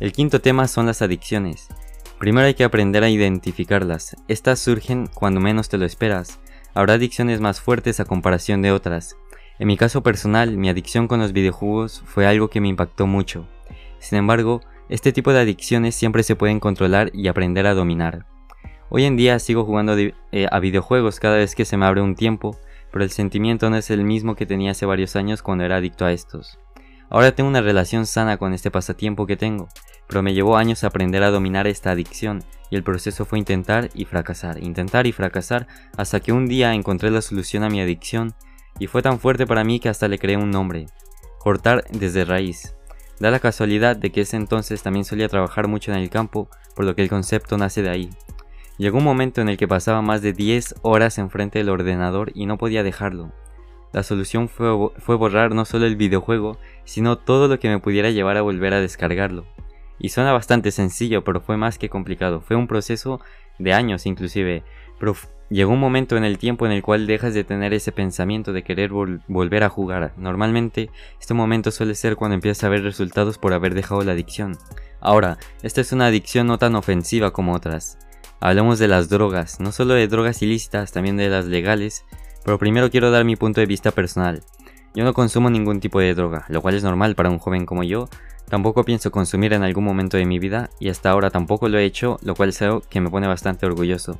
El 0.00 0.12
quinto 0.12 0.40
tema 0.40 0.66
son 0.66 0.86
las 0.86 1.02
adicciones. 1.02 1.68
Primero 2.18 2.46
hay 2.46 2.54
que 2.54 2.64
aprender 2.64 3.04
a 3.04 3.10
identificarlas. 3.10 4.16
Estas 4.26 4.58
surgen 4.58 5.06
cuando 5.12 5.38
menos 5.38 5.68
te 5.68 5.76
lo 5.76 5.84
esperas. 5.84 6.40
Habrá 6.72 6.94
adicciones 6.94 7.40
más 7.40 7.60
fuertes 7.60 8.00
a 8.00 8.06
comparación 8.06 8.62
de 8.62 8.72
otras. 8.72 9.16
En 9.58 9.68
mi 9.68 9.76
caso 9.76 10.02
personal, 10.02 10.56
mi 10.56 10.70
adicción 10.70 11.08
con 11.08 11.20
los 11.20 11.32
videojuegos 11.32 12.02
fue 12.06 12.26
algo 12.26 12.48
que 12.48 12.60
me 12.60 12.68
impactó 12.68 13.06
mucho. 13.06 13.46
Sin 13.98 14.18
embargo, 14.18 14.62
este 14.88 15.12
tipo 15.12 15.32
de 15.32 15.40
adicciones 15.40 15.94
siempre 15.94 16.22
se 16.22 16.36
pueden 16.36 16.58
controlar 16.58 17.10
y 17.12 17.28
aprender 17.28 17.66
a 17.66 17.74
dominar. 17.74 18.24
Hoy 18.88 19.04
en 19.04 19.16
día 19.16 19.38
sigo 19.38 19.64
jugando 19.64 19.94
eh, 19.98 20.12
a 20.50 20.58
videojuegos 20.58 21.20
cada 21.20 21.36
vez 21.36 21.54
que 21.54 21.64
se 21.66 21.76
me 21.76 21.84
abre 21.84 22.00
un 22.00 22.14
tiempo, 22.14 22.56
pero 22.92 23.04
el 23.04 23.10
sentimiento 23.10 23.68
no 23.68 23.76
es 23.76 23.90
el 23.90 24.04
mismo 24.04 24.36
que 24.36 24.46
tenía 24.46 24.70
hace 24.70 24.86
varios 24.86 25.16
años 25.16 25.42
cuando 25.42 25.64
era 25.64 25.76
adicto 25.76 26.06
a 26.06 26.12
estos. 26.12 26.58
Ahora 27.08 27.32
tengo 27.32 27.48
una 27.48 27.60
relación 27.60 28.06
sana 28.06 28.36
con 28.36 28.52
este 28.52 28.70
pasatiempo 28.70 29.26
que 29.26 29.36
tengo, 29.36 29.68
pero 30.08 30.22
me 30.22 30.34
llevó 30.34 30.56
años 30.56 30.84
aprender 30.84 31.22
a 31.22 31.30
dominar 31.30 31.66
esta 31.66 31.90
adicción 31.90 32.42
y 32.70 32.76
el 32.76 32.82
proceso 32.82 33.24
fue 33.24 33.38
intentar 33.38 33.90
y 33.94 34.04
fracasar, 34.04 34.62
intentar 34.62 35.06
y 35.06 35.12
fracasar 35.12 35.66
hasta 35.96 36.20
que 36.20 36.32
un 36.32 36.46
día 36.46 36.74
encontré 36.74 37.10
la 37.10 37.22
solución 37.22 37.62
a 37.62 37.70
mi 37.70 37.80
adicción 37.80 38.34
y 38.78 38.88
fue 38.88 39.02
tan 39.02 39.20
fuerte 39.20 39.46
para 39.46 39.64
mí 39.64 39.80
que 39.80 39.88
hasta 39.88 40.08
le 40.08 40.18
creé 40.18 40.36
un 40.36 40.50
nombre, 40.50 40.86
cortar 41.38 41.84
desde 41.90 42.24
raíz. 42.24 42.74
Da 43.18 43.30
la 43.30 43.40
casualidad 43.40 43.96
de 43.96 44.10
que 44.10 44.22
ese 44.22 44.36
entonces 44.36 44.82
también 44.82 45.04
solía 45.04 45.28
trabajar 45.28 45.68
mucho 45.68 45.92
en 45.92 45.98
el 45.98 46.10
campo, 46.10 46.50
por 46.74 46.84
lo 46.84 46.94
que 46.94 47.02
el 47.02 47.08
concepto 47.08 47.56
nace 47.56 47.82
de 47.82 47.90
ahí. 47.90 48.10
Llegó 48.76 48.98
un 48.98 49.04
momento 49.04 49.40
en 49.40 49.48
el 49.48 49.56
que 49.56 49.68
pasaba 49.68 50.02
más 50.02 50.20
de 50.20 50.34
10 50.34 50.74
horas 50.82 51.16
enfrente 51.16 51.58
del 51.58 51.70
ordenador 51.70 52.30
y 52.34 52.44
no 52.44 52.58
podía 52.58 52.82
dejarlo. 52.82 53.32
La 53.92 54.02
solución 54.02 54.48
fue, 54.48 54.68
fue 54.98 55.16
borrar 55.16 55.54
no 55.54 55.64
solo 55.64 55.86
el 55.86 55.96
videojuego, 55.96 56.58
sino 56.84 57.16
todo 57.16 57.48
lo 57.48 57.58
que 57.58 57.68
me 57.68 57.78
pudiera 57.78 58.10
llevar 58.10 58.36
a 58.36 58.42
volver 58.42 58.74
a 58.74 58.80
descargarlo. 58.80 59.46
Y 59.98 60.10
suena 60.10 60.32
bastante 60.32 60.70
sencillo, 60.70 61.24
pero 61.24 61.40
fue 61.40 61.56
más 61.56 61.78
que 61.78 61.88
complicado. 61.88 62.40
Fue 62.40 62.56
un 62.56 62.66
proceso 62.66 63.20
de 63.58 63.72
años 63.72 64.06
inclusive. 64.06 64.62
Pero 64.98 65.14
llegó 65.48 65.72
un 65.72 65.80
momento 65.80 66.16
en 66.16 66.24
el 66.24 66.38
tiempo 66.38 66.66
en 66.66 66.72
el 66.72 66.82
cual 66.82 67.06
dejas 67.06 67.34
de 67.34 67.44
tener 67.44 67.72
ese 67.72 67.92
pensamiento 67.92 68.52
de 68.52 68.62
querer 68.62 68.90
volver 68.90 69.64
a 69.64 69.68
jugar. 69.68 70.12
Normalmente 70.16 70.90
este 71.20 71.34
momento 71.34 71.70
suele 71.70 71.94
ser 71.94 72.16
cuando 72.16 72.34
empiezas 72.34 72.64
a 72.64 72.68
ver 72.68 72.82
resultados 72.82 73.38
por 73.38 73.52
haber 73.52 73.74
dejado 73.74 74.02
la 74.02 74.12
adicción. 74.12 74.56
Ahora, 75.00 75.38
esta 75.62 75.80
es 75.80 75.92
una 75.92 76.06
adicción 76.06 76.46
no 76.46 76.58
tan 76.58 76.74
ofensiva 76.74 77.32
como 77.32 77.54
otras. 77.54 77.98
Hablamos 78.40 78.78
de 78.78 78.88
las 78.88 79.08
drogas, 79.08 79.60
no 79.60 79.72
solo 79.72 79.94
de 79.94 80.08
drogas 80.08 80.42
ilícitas, 80.42 80.92
también 80.92 81.16
de 81.16 81.28
las 81.28 81.46
legales, 81.46 82.04
pero 82.46 82.58
primero 82.58 82.90
quiero 82.90 83.10
dar 83.10 83.26
mi 83.26 83.36
punto 83.36 83.60
de 83.60 83.66
vista 83.66 83.90
personal. 83.90 84.42
Yo 84.94 85.04
no 85.04 85.12
consumo 85.12 85.50
ningún 85.50 85.80
tipo 85.80 86.00
de 86.00 86.14
droga, 86.14 86.46
lo 86.48 86.62
cual 86.62 86.76
es 86.76 86.82
normal 86.82 87.14
para 87.14 87.28
un 87.28 87.38
joven 87.38 87.66
como 87.66 87.82
yo, 87.82 88.08
Tampoco 88.48 88.84
pienso 88.84 89.10
consumir 89.10 89.52
en 89.52 89.64
algún 89.64 89.84
momento 89.84 90.16
de 90.16 90.24
mi 90.24 90.38
vida 90.38 90.70
y 90.78 90.88
hasta 90.88 91.10
ahora 91.10 91.30
tampoco 91.30 91.68
lo 91.68 91.78
he 91.78 91.84
hecho, 91.84 92.16
lo 92.22 92.36
cual 92.36 92.50
es 92.50 92.60
que 92.88 93.00
me 93.00 93.10
pone 93.10 93.26
bastante 93.26 93.66
orgulloso. 93.66 94.18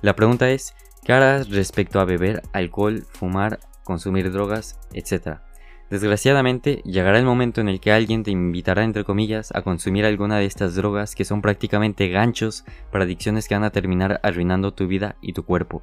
La 0.00 0.16
pregunta 0.16 0.48
es, 0.50 0.74
¿qué 1.04 1.12
harás 1.12 1.50
respecto 1.50 2.00
a 2.00 2.06
beber 2.06 2.42
alcohol, 2.54 3.04
fumar, 3.10 3.60
consumir 3.84 4.32
drogas, 4.32 4.80
etcétera? 4.94 5.44
Desgraciadamente, 5.90 6.80
llegará 6.86 7.18
el 7.18 7.26
momento 7.26 7.60
en 7.60 7.68
el 7.68 7.80
que 7.80 7.92
alguien 7.92 8.22
te 8.22 8.30
invitará, 8.30 8.82
entre 8.82 9.04
comillas, 9.04 9.50
a 9.54 9.60
consumir 9.60 10.06
alguna 10.06 10.38
de 10.38 10.46
estas 10.46 10.74
drogas 10.74 11.14
que 11.14 11.26
son 11.26 11.42
prácticamente 11.42 12.08
ganchos 12.08 12.64
para 12.90 13.04
adicciones 13.04 13.46
que 13.46 13.56
van 13.56 13.64
a 13.64 13.70
terminar 13.70 14.20
arruinando 14.22 14.72
tu 14.72 14.86
vida 14.86 15.16
y 15.20 15.34
tu 15.34 15.44
cuerpo. 15.44 15.82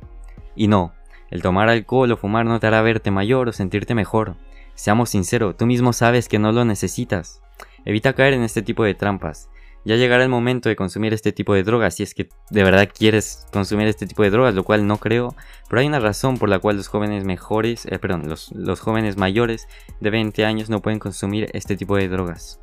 Y 0.55 0.67
no, 0.67 0.93
el 1.29 1.41
tomar 1.41 1.69
alcohol 1.69 2.11
o 2.11 2.17
fumar 2.17 2.45
no 2.45 2.59
te 2.59 2.67
hará 2.67 2.81
verte 2.81 3.11
mayor 3.11 3.49
o 3.49 3.53
sentirte 3.53 3.95
mejor. 3.95 4.35
Seamos 4.75 5.09
sinceros, 5.09 5.57
tú 5.57 5.65
mismo 5.65 5.93
sabes 5.93 6.29
que 6.29 6.39
no 6.39 6.51
lo 6.51 6.65
necesitas. 6.65 7.41
Evita 7.85 8.13
caer 8.13 8.33
en 8.33 8.43
este 8.43 8.61
tipo 8.61 8.83
de 8.83 8.93
trampas. 8.93 9.49
Ya 9.85 9.95
llegará 9.95 10.23
el 10.23 10.29
momento 10.29 10.67
de 10.67 10.75
consumir 10.75 11.13
este 11.13 11.31
tipo 11.31 11.53
de 11.53 11.63
drogas 11.63 11.95
si 11.95 12.03
es 12.03 12.13
que 12.13 12.27
de 12.49 12.63
verdad 12.63 12.89
quieres 12.93 13.47
consumir 13.53 13.87
este 13.87 14.05
tipo 14.05 14.23
de 14.23 14.29
drogas, 14.29 14.53
lo 14.53 14.63
cual 14.63 14.85
no 14.85 14.97
creo, 14.97 15.33
pero 15.69 15.79
hay 15.79 15.87
una 15.87 15.99
razón 15.99 16.37
por 16.37 16.49
la 16.49 16.59
cual 16.59 16.75
los 16.75 16.89
jóvenes 16.89 17.23
mejores, 17.23 17.85
eh, 17.85 17.97
perdón, 17.97 18.27
los, 18.27 18.51
los 18.51 18.81
jóvenes 18.81 19.15
mayores 19.15 19.67
de 20.01 20.09
20 20.09 20.43
años 20.45 20.69
no 20.69 20.81
pueden 20.81 20.99
consumir 20.99 21.49
este 21.53 21.77
tipo 21.77 21.95
de 21.95 22.09
drogas. 22.09 22.59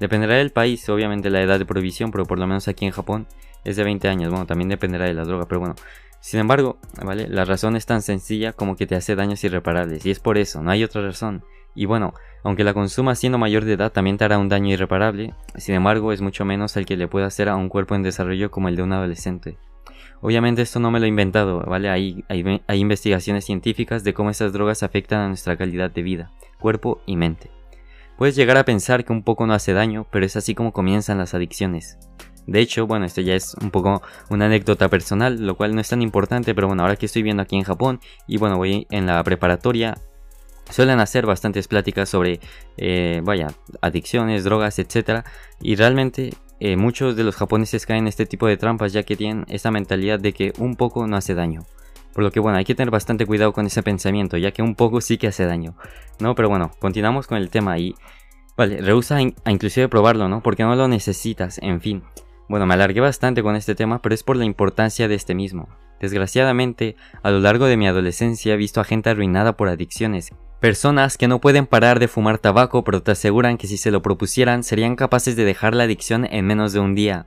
Dependerá 0.00 0.36
del 0.36 0.50
país, 0.50 0.88
obviamente 0.88 1.30
la 1.30 1.42
edad 1.42 1.58
de 1.58 1.66
prohibición, 1.66 2.10
pero 2.10 2.24
por 2.24 2.38
lo 2.38 2.46
menos 2.46 2.68
aquí 2.68 2.84
en 2.84 2.92
Japón 2.92 3.26
es 3.64 3.76
de 3.76 3.84
20 3.84 4.08
años. 4.08 4.30
Bueno, 4.30 4.46
también 4.46 4.68
dependerá 4.68 5.06
de 5.06 5.14
la 5.14 5.24
droga, 5.24 5.46
pero 5.46 5.60
bueno. 5.60 5.74
Sin 6.20 6.40
embargo, 6.40 6.78
¿vale? 7.04 7.28
La 7.28 7.44
razón 7.44 7.76
es 7.76 7.86
tan 7.86 8.02
sencilla 8.02 8.52
como 8.52 8.76
que 8.76 8.86
te 8.86 8.96
hace 8.96 9.14
daños 9.14 9.42
irreparables. 9.44 10.04
Y 10.04 10.10
es 10.10 10.20
por 10.20 10.38
eso, 10.38 10.62
no 10.62 10.70
hay 10.70 10.84
otra 10.84 11.02
razón. 11.02 11.44
Y 11.74 11.86
bueno, 11.86 12.14
aunque 12.42 12.64
la 12.64 12.74
consuma 12.74 13.14
siendo 13.14 13.38
mayor 13.38 13.64
de 13.64 13.74
edad 13.74 13.92
también 13.92 14.16
te 14.16 14.24
hará 14.24 14.38
un 14.38 14.48
daño 14.48 14.72
irreparable, 14.72 15.34
sin 15.56 15.74
embargo 15.74 16.12
es 16.12 16.20
mucho 16.20 16.44
menos 16.44 16.76
el 16.76 16.86
que 16.86 16.96
le 16.96 17.08
puede 17.08 17.26
hacer 17.26 17.48
a 17.48 17.56
un 17.56 17.68
cuerpo 17.68 17.94
en 17.94 18.02
desarrollo 18.02 18.50
como 18.50 18.68
el 18.68 18.76
de 18.76 18.82
un 18.82 18.92
adolescente. 18.92 19.58
Obviamente 20.20 20.62
esto 20.62 20.80
no 20.80 20.90
me 20.90 20.98
lo 20.98 21.06
he 21.06 21.08
inventado, 21.08 21.60
¿vale? 21.60 21.88
Hay, 21.88 22.24
hay, 22.28 22.62
hay 22.66 22.80
investigaciones 22.80 23.44
científicas 23.44 24.02
de 24.02 24.14
cómo 24.14 24.30
estas 24.30 24.52
drogas 24.52 24.82
afectan 24.82 25.20
a 25.20 25.28
nuestra 25.28 25.56
calidad 25.56 25.90
de 25.90 26.02
vida, 26.02 26.32
cuerpo 26.58 27.00
y 27.06 27.16
mente. 27.16 27.50
Puedes 28.16 28.34
llegar 28.34 28.56
a 28.56 28.64
pensar 28.64 29.04
que 29.04 29.12
un 29.12 29.22
poco 29.22 29.46
no 29.46 29.54
hace 29.54 29.72
daño, 29.72 30.06
pero 30.10 30.26
es 30.26 30.34
así 30.34 30.56
como 30.56 30.72
comienzan 30.72 31.18
las 31.18 31.34
adicciones. 31.34 31.98
De 32.48 32.60
hecho, 32.60 32.86
bueno, 32.86 33.04
esto 33.04 33.20
ya 33.20 33.34
es 33.34 33.54
un 33.60 33.70
poco 33.70 34.00
una 34.30 34.46
anécdota 34.46 34.88
personal, 34.88 35.46
lo 35.46 35.54
cual 35.54 35.74
no 35.74 35.82
es 35.82 35.88
tan 35.90 36.00
importante, 36.00 36.54
pero 36.54 36.66
bueno, 36.66 36.82
ahora 36.82 36.96
que 36.96 37.04
estoy 37.04 37.22
viendo 37.22 37.42
aquí 37.42 37.56
en 37.56 37.62
Japón 37.62 38.00
y 38.26 38.38
bueno, 38.38 38.56
voy 38.56 38.86
en 38.90 39.04
la 39.04 39.22
preparatoria, 39.22 39.98
suelen 40.70 40.98
hacer 40.98 41.26
bastantes 41.26 41.68
pláticas 41.68 42.08
sobre, 42.08 42.40
eh, 42.78 43.20
vaya, 43.22 43.48
adicciones, 43.82 44.44
drogas, 44.44 44.78
etc. 44.78 45.26
Y 45.60 45.76
realmente 45.76 46.32
eh, 46.58 46.78
muchos 46.78 47.16
de 47.16 47.24
los 47.24 47.36
japoneses 47.36 47.84
caen 47.84 48.04
en 48.04 48.08
este 48.08 48.24
tipo 48.24 48.46
de 48.46 48.56
trampas 48.56 48.94
ya 48.94 49.02
que 49.02 49.14
tienen 49.14 49.44
esa 49.48 49.70
mentalidad 49.70 50.18
de 50.18 50.32
que 50.32 50.54
un 50.58 50.74
poco 50.76 51.06
no 51.06 51.18
hace 51.18 51.34
daño. 51.34 51.66
Por 52.14 52.24
lo 52.24 52.30
que 52.30 52.40
bueno, 52.40 52.56
hay 52.56 52.64
que 52.64 52.74
tener 52.74 52.90
bastante 52.90 53.26
cuidado 53.26 53.52
con 53.52 53.66
ese 53.66 53.82
pensamiento, 53.82 54.38
ya 54.38 54.52
que 54.52 54.62
un 54.62 54.74
poco 54.74 55.02
sí 55.02 55.18
que 55.18 55.26
hace 55.26 55.44
daño. 55.44 55.76
No, 56.18 56.34
pero 56.34 56.48
bueno, 56.48 56.70
continuamos 56.78 57.26
con 57.26 57.36
el 57.36 57.50
tema 57.50 57.78
y... 57.78 57.94
Vale, 58.56 58.80
rehúsa 58.80 59.18
a 59.18 59.52
inclusive 59.52 59.88
probarlo, 59.88 60.28
¿no? 60.28 60.42
Porque 60.42 60.62
no 60.62 60.74
lo 60.74 60.88
necesitas, 60.88 61.58
en 61.62 61.82
fin. 61.82 62.02
Bueno, 62.48 62.66
me 62.66 62.74
alargué 62.74 63.00
bastante 63.00 63.42
con 63.42 63.56
este 63.56 63.74
tema, 63.74 64.00
pero 64.00 64.14
es 64.14 64.22
por 64.22 64.36
la 64.36 64.44
importancia 64.44 65.06
de 65.06 65.14
este 65.14 65.34
mismo. 65.34 65.68
Desgraciadamente, 66.00 66.96
a 67.22 67.30
lo 67.30 67.40
largo 67.40 67.66
de 67.66 67.76
mi 67.76 67.86
adolescencia 67.86 68.54
he 68.54 68.56
visto 68.56 68.80
a 68.80 68.84
gente 68.84 69.10
arruinada 69.10 69.56
por 69.56 69.68
adicciones. 69.68 70.30
Personas 70.60 71.18
que 71.18 71.28
no 71.28 71.40
pueden 71.40 71.66
parar 71.66 72.00
de 72.00 72.08
fumar 72.08 72.38
tabaco 72.38 72.82
pero 72.84 73.02
te 73.02 73.12
aseguran 73.12 73.58
que 73.58 73.66
si 73.66 73.76
se 73.76 73.90
lo 73.90 74.02
propusieran 74.02 74.64
serían 74.64 74.96
capaces 74.96 75.36
de 75.36 75.44
dejar 75.44 75.74
la 75.74 75.84
adicción 75.84 76.24
en 76.24 76.46
menos 76.46 76.72
de 76.72 76.80
un 76.80 76.94
día. 76.94 77.26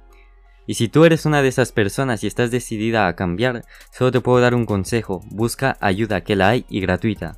Y 0.67 0.73
si 0.73 0.87
tú 0.87 1.05
eres 1.05 1.25
una 1.25 1.41
de 1.41 1.47
esas 1.47 1.71
personas 1.71 2.23
y 2.23 2.27
estás 2.27 2.51
decidida 2.51 3.07
a 3.07 3.15
cambiar, 3.15 3.63
solo 3.91 4.11
te 4.11 4.21
puedo 4.21 4.39
dar 4.39 4.55
un 4.55 4.65
consejo, 4.65 5.21
busca 5.29 5.77
ayuda 5.81 6.21
que 6.21 6.35
la 6.35 6.49
hay 6.49 6.65
y 6.69 6.81
gratuita. 6.81 7.37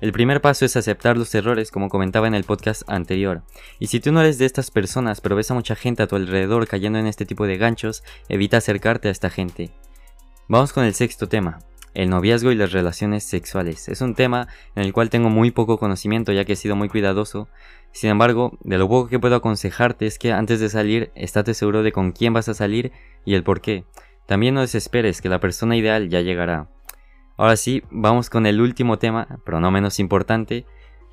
El 0.00 0.12
primer 0.12 0.40
paso 0.40 0.64
es 0.64 0.76
aceptar 0.76 1.18
los 1.18 1.34
errores, 1.34 1.70
como 1.70 1.90
comentaba 1.90 2.26
en 2.26 2.34
el 2.34 2.44
podcast 2.44 2.82
anterior. 2.88 3.42
Y 3.78 3.88
si 3.88 4.00
tú 4.00 4.12
no 4.12 4.20
eres 4.20 4.38
de 4.38 4.46
estas 4.46 4.70
personas, 4.70 5.20
pero 5.20 5.36
ves 5.36 5.50
a 5.50 5.54
mucha 5.54 5.76
gente 5.76 6.02
a 6.02 6.06
tu 6.06 6.16
alrededor 6.16 6.66
cayendo 6.66 6.98
en 6.98 7.06
este 7.06 7.26
tipo 7.26 7.46
de 7.46 7.58
ganchos, 7.58 8.02
evita 8.30 8.56
acercarte 8.56 9.08
a 9.08 9.10
esta 9.10 9.28
gente. 9.28 9.70
Vamos 10.48 10.72
con 10.72 10.84
el 10.84 10.94
sexto 10.94 11.28
tema, 11.28 11.58
el 11.92 12.08
noviazgo 12.08 12.50
y 12.50 12.54
las 12.54 12.72
relaciones 12.72 13.24
sexuales. 13.24 13.90
Es 13.90 14.00
un 14.00 14.14
tema 14.14 14.48
en 14.74 14.84
el 14.84 14.94
cual 14.94 15.10
tengo 15.10 15.28
muy 15.28 15.50
poco 15.50 15.78
conocimiento 15.78 16.32
ya 16.32 16.46
que 16.46 16.54
he 16.54 16.56
sido 16.56 16.76
muy 16.76 16.88
cuidadoso. 16.88 17.48
Sin 17.92 18.08
embargo, 18.08 18.56
de 18.62 18.78
lo 18.78 18.88
poco 18.88 19.08
que 19.08 19.18
puedo 19.18 19.36
aconsejarte 19.36 20.06
es 20.06 20.18
que 20.18 20.32
antes 20.32 20.60
de 20.60 20.70
salir, 20.70 21.12
estate 21.14 21.52
seguro 21.52 21.82
de 21.82 21.92
con 21.92 22.12
quién 22.12 22.32
vas 22.32 22.48
a 22.48 22.54
salir 22.54 22.90
y 23.26 23.34
el 23.34 23.42
por 23.42 23.60
qué. 23.60 23.84
También 24.26 24.54
no 24.54 24.62
desesperes 24.62 25.20
que 25.20 25.28
la 25.28 25.40
persona 25.40 25.76
ideal 25.76 26.08
ya 26.08 26.22
llegará. 26.22 26.68
Ahora 27.40 27.56
sí, 27.56 27.82
vamos 27.90 28.28
con 28.28 28.44
el 28.44 28.60
último 28.60 28.98
tema, 28.98 29.40
pero 29.46 29.60
no 29.60 29.70
menos 29.70 29.98
importante, 29.98 30.66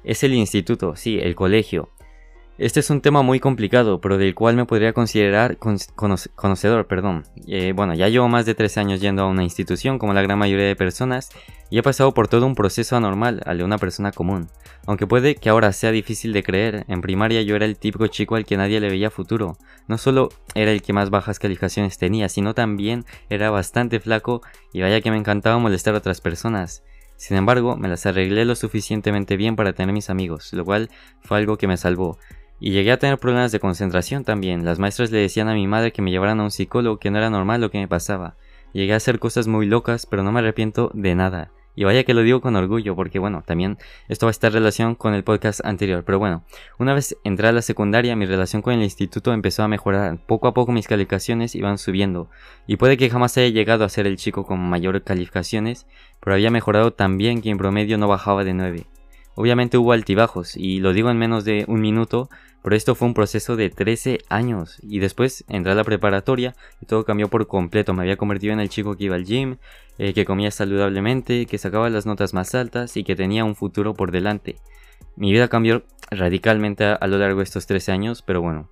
es 0.04 0.24
el 0.24 0.34
instituto, 0.34 0.98
sí, 0.98 1.18
el 1.20 1.36
colegio. 1.36 1.88
Este 2.60 2.80
es 2.80 2.90
un 2.90 3.02
tema 3.02 3.22
muy 3.22 3.40
complicado, 3.40 4.02
pero 4.02 4.18
del 4.18 4.34
cual 4.34 4.56
me 4.56 4.66
podría 4.66 4.92
considerar 4.92 5.58
conocedor, 5.58 6.88
perdón. 6.88 7.24
Eh, 7.46 7.72
bueno, 7.76 7.94
ya 7.94 8.10
llevo 8.10 8.30
más 8.30 8.48
de 8.48 8.56
tres 8.56 8.80
años 8.80 9.00
yendo 9.00 9.22
a 9.22 9.28
una 9.28 9.44
institución, 9.44 10.00
como 10.00 10.16
la 10.16 10.24
gran 10.24 10.40
mayoría 10.40 10.66
de 10.66 10.76
personas, 10.76 11.30
y 11.70 11.78
he 11.78 11.84
pasado 11.84 12.16
por 12.16 12.28
todo 12.28 12.48
un 12.48 12.56
proceso 12.56 12.96
anormal 12.96 13.44
al 13.46 13.60
de 13.60 13.64
una 13.64 13.78
persona 13.78 14.12
común. 14.12 14.48
Aunque 14.88 15.06
puede 15.06 15.36
que 15.36 15.50
ahora 15.50 15.72
sea 15.72 15.92
difícil 15.92 16.34
de 16.34 16.42
creer, 16.42 16.84
en 16.88 17.02
primaria 17.02 17.44
yo 17.44 17.56
era 17.56 17.66
el 17.66 17.78
típico 17.78 18.08
chico 18.08 18.36
al 18.36 18.46
que 18.46 18.58
nadie 18.58 18.80
le 18.80 18.90
veía 18.90 19.12
futuro. 19.12 19.56
No 19.88 20.00
solo 20.00 20.30
era 20.56 20.72
el 20.72 20.82
que 20.82 20.94
más 20.94 21.12
bajas 21.12 21.38
calificaciones 21.38 22.00
tenía, 22.00 22.28
sino 22.28 22.56
también 22.56 23.06
era 23.30 23.52
bastante 23.52 24.00
flaco 24.00 24.42
y 24.74 24.82
vaya 24.82 25.02
que 25.02 25.12
me 25.12 25.18
encantaba 25.18 25.60
molestar 25.60 25.94
a 25.94 26.00
otras 26.00 26.22
personas. 26.22 26.82
Sin 27.18 27.38
embargo, 27.38 27.78
me 27.78 27.88
las 27.88 28.06
arreglé 28.08 28.46
lo 28.46 28.56
suficientemente 28.56 29.38
bien 29.38 29.56
para 29.56 29.74
tener 29.74 29.94
mis 29.94 30.10
amigos, 30.10 30.54
lo 30.54 30.66
cual 30.66 30.90
fue 31.22 31.38
algo 31.38 31.58
que 31.58 31.68
me 31.68 31.78
salvó. 31.78 32.18
Y 32.60 32.72
llegué 32.72 32.92
a 32.92 33.00
tener 33.00 33.20
problemas 33.20 33.52
de 33.52 33.60
concentración 33.60 34.24
también. 34.24 34.66
Las 34.66 34.80
maestras 34.80 35.12
le 35.12 35.20
decían 35.20 35.48
a 35.48 35.54
mi 35.54 35.68
madre 35.68 35.92
que 35.92 36.02
me 36.02 36.12
llevaran 36.12 36.40
a 36.40 36.44
un 36.44 36.52
psicólogo, 36.52 36.98
que 36.98 37.12
no 37.12 37.20
era 37.20 37.30
normal 37.30 37.62
lo 37.62 37.70
que 37.70 37.78
me 37.78 37.88
pasaba. 37.88 38.36
Llegué 38.74 38.94
a 38.94 38.98
hacer 38.98 39.20
cosas 39.20 39.48
muy 39.48 39.66
locas, 39.66 40.06
pero 40.06 40.24
no 40.24 40.32
me 40.32 40.40
arrepiento 40.40 40.92
de 40.94 41.16
nada. 41.16 41.52
Y 41.76 41.84
vaya 41.84 42.04
que 42.04 42.16
lo 42.16 42.24
digo 42.24 42.42
con 42.42 42.56
orgullo, 42.56 42.96
porque 42.96 43.20
bueno, 43.20 43.44
también 43.46 43.78
esto 44.08 44.26
va 44.26 44.32
a 44.32 44.32
estar 44.32 44.50
en 44.50 44.56
relación 44.56 44.96
con 44.96 45.14
el 45.14 45.24
podcast 45.24 45.64
anterior. 45.64 46.04
Pero 46.04 46.18
bueno, 46.18 46.44
una 46.80 46.96
vez 46.96 47.16
entré 47.24 47.48
a 47.48 47.52
la 47.52 47.62
secundaria, 47.62 48.16
mi 48.16 48.26
relación 48.26 48.64
con 48.64 48.74
el 48.74 48.82
instituto 48.82 49.32
empezó 49.32 49.62
a 49.62 49.68
mejorar. 49.68 50.18
Poco 50.26 50.48
a 50.48 50.56
poco 50.56 50.72
mis 50.72 50.88
calificaciones 50.88 51.54
iban 51.54 51.78
subiendo. 51.78 52.32
Y 52.66 52.78
puede 52.78 52.98
que 52.98 53.12
jamás 53.12 53.38
haya 53.38 53.50
llegado 53.50 53.86
a 53.86 53.90
ser 53.90 54.08
el 54.08 54.18
chico 54.18 54.44
con 54.44 54.60
mayores 54.60 55.04
calificaciones, 55.04 55.86
pero 56.20 56.34
había 56.34 56.50
mejorado 56.50 56.94
también 56.94 57.44
que 57.44 57.52
en 57.52 57.60
promedio 57.60 58.00
no 58.00 58.08
bajaba 58.08 58.44
de 58.44 58.56
9. 58.56 58.88
Obviamente 59.40 59.78
hubo 59.78 59.92
altibajos, 59.92 60.58
y 60.58 60.80
lo 60.80 60.94
digo 60.94 61.12
en 61.12 61.20
menos 61.20 61.46
de 61.46 61.64
un 61.68 61.80
minuto, 61.80 62.28
pero 62.64 62.76
esto 62.76 62.96
fue 62.96 63.08
un 63.08 63.14
proceso 63.14 63.56
de 63.56 63.70
13 63.70 64.18
años 64.30 64.80
y 64.82 64.98
después 64.98 65.46
entré 65.48 65.74
a 65.74 65.76
la 65.76 65.84
preparatoria 65.84 66.56
y 66.82 66.88
todo 66.88 67.06
cambió 67.06 67.28
por 67.28 67.46
completo. 67.46 67.94
Me 67.94 68.02
había 68.02 68.18
convertido 68.18 68.54
en 68.54 68.60
el 68.60 68.70
chico 68.70 68.98
que 68.98 69.04
iba 69.04 69.16
al 69.16 69.26
gym, 69.26 69.58
eh, 70.00 70.14
que 70.14 70.26
comía 70.26 70.50
saludablemente, 70.50 71.46
que 71.46 71.60
sacaba 71.60 71.88
las 71.92 72.08
notas 72.08 72.34
más 72.34 72.56
altas 72.56 72.98
y 72.98 73.04
que 73.04 73.16
tenía 73.16 73.46
un 73.46 73.56
futuro 73.56 73.94
por 73.94 74.10
delante. 74.10 74.56
Mi 75.16 75.32
vida 75.32 75.50
cambió 75.50 75.84
radicalmente 76.10 76.86
a, 76.86 77.06
lo 77.06 77.20
largo 77.20 77.38
de 77.38 77.44
estos 77.44 77.68
13 77.68 77.92
años, 77.92 78.24
pero 78.24 78.42
bueno, 78.42 78.72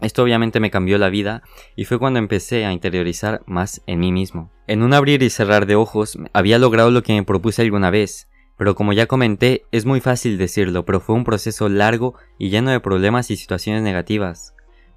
esto 0.00 0.22
obviamente 0.22 0.60
me 0.60 0.70
cambió 0.70 0.96
la 0.98 1.08
vida 1.08 1.42
y 1.74 1.86
fue 1.86 1.98
cuando 1.98 2.20
empecé 2.20 2.66
a 2.66 2.72
interiorizar 2.72 3.42
más 3.46 3.82
en 3.88 3.98
mí 3.98 4.12
mismo. 4.12 4.52
En 4.68 4.84
un 4.84 4.94
abrir 4.94 5.24
y 5.24 5.30
cerrar 5.30 5.66
de 5.66 5.74
ojos 5.74 6.16
había 6.32 6.60
logrado 6.60 6.92
lo 6.92 7.02
que 7.02 7.14
me 7.14 7.24
propuse 7.24 7.62
alguna 7.62 7.90
vez, 7.90 8.28
pero 8.58 8.74
como 8.74 8.92
ya 8.92 9.06
comenté, 9.06 9.64
es 9.70 9.86
muy 9.86 10.00
fácil 10.00 10.36
decirlo, 10.36 10.84
pero 10.84 11.00
fue 11.00 11.14
un 11.14 11.24
proceso 11.24 11.68
largo 11.68 12.14
y 12.38 12.50
lleno 12.50 12.72
de 12.72 12.80
problemas 12.80 13.30
y 13.30 13.36
situaciones 13.36 13.82
negativas. 13.82 14.52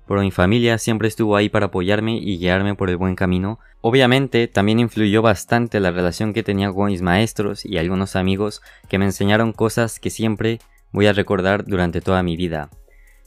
Pero 0.08 0.22
mi 0.22 0.32
familia 0.32 0.80
siempre 0.80 1.08
estuvo 1.08 1.36
ahí 1.38 1.48
para 1.48 1.68
apoyarme 1.68 2.18
y 2.18 2.40
guiarme 2.40 2.74
por 2.74 2.90
el 2.90 2.98
buen 2.98 3.16
camino. 3.16 3.60
Obviamente 3.82 4.48
también 4.48 4.80
influyó 4.80 5.22
bastante 5.22 5.80
la 5.80 5.92
relación 5.92 6.34
que 6.34 6.42
tenía 6.42 6.72
con 6.74 6.88
mis 6.88 7.04
maestros 7.04 7.64
y 7.64 7.78
algunos 7.78 8.16
amigos 8.16 8.64
que 8.90 8.98
me 8.98 9.06
enseñaron 9.06 9.54
cosas 9.54 10.00
que 10.00 10.10
siempre 10.10 10.60
voy 10.92 11.06
a 11.06 11.14
recordar 11.14 11.64
durante 11.64 12.02
toda 12.02 12.24
mi 12.24 12.36
vida. 12.36 12.72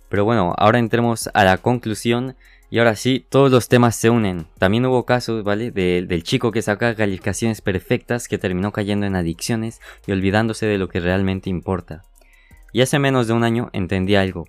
Pero 0.08 0.24
bueno, 0.24 0.52
ahora 0.58 0.80
entremos 0.80 1.30
a 1.32 1.44
la 1.44 1.58
conclusión 1.58 2.34
y 2.74 2.80
ahora 2.80 2.96
sí, 2.96 3.24
todos 3.28 3.52
los 3.52 3.68
temas 3.68 3.94
se 3.94 4.10
unen. 4.10 4.46
También 4.58 4.84
hubo 4.84 5.06
casos, 5.06 5.44
¿vale? 5.44 5.70
del 5.70 6.22
chico 6.24 6.50
que 6.50 6.60
saca 6.60 6.96
calificaciones 6.96 7.60
perfectas 7.60 8.26
que 8.26 8.36
terminó 8.36 8.72
cayendo 8.72 9.06
en 9.06 9.14
adicciones 9.14 9.80
y 10.08 10.10
olvidándose 10.10 10.66
de 10.66 10.76
lo 10.76 10.88
que 10.88 10.98
realmente 10.98 11.48
importa. 11.48 12.02
Y 12.72 12.80
hace 12.80 12.98
menos 12.98 13.28
de 13.28 13.32
un 13.32 13.44
año 13.44 13.70
entendí 13.72 14.16
algo. 14.16 14.48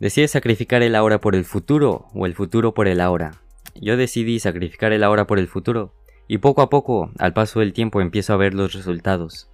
Decide 0.00 0.28
sacrificar 0.28 0.82
el 0.82 0.94
ahora 0.94 1.18
por 1.22 1.34
el 1.34 1.46
futuro 1.46 2.08
o 2.12 2.26
el 2.26 2.34
futuro 2.34 2.74
por 2.74 2.88
el 2.88 3.00
ahora. 3.00 3.40
Yo 3.74 3.96
decidí 3.96 4.38
sacrificar 4.38 4.92
el 4.92 5.02
ahora 5.02 5.26
por 5.26 5.38
el 5.38 5.48
futuro 5.48 5.94
y 6.28 6.36
poco 6.36 6.60
a 6.60 6.68
poco, 6.68 7.10
al 7.18 7.32
paso 7.32 7.60
del 7.60 7.72
tiempo, 7.72 8.02
empiezo 8.02 8.34
a 8.34 8.36
ver 8.36 8.52
los 8.52 8.74
resultados. 8.74 9.48